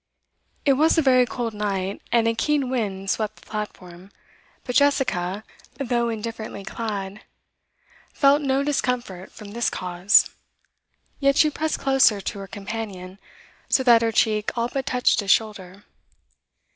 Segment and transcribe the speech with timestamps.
[0.65, 4.09] It was a very cold night, and a keen wind swept the platform;
[4.63, 5.43] but Jessica,
[5.77, 7.21] though indifferently clad,
[8.11, 10.27] felt no discomfort from this cause.
[11.19, 13.19] Yet she pressed closer to her companion,
[13.69, 15.83] so that her cheek all but touched his shoulder.